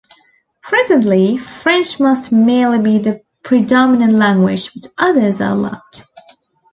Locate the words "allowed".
5.51-6.01